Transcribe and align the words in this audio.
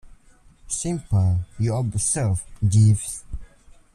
Simple, 0.67 1.41
you 1.59 1.75
observe, 1.75 2.43
Jeeves. 2.67 3.23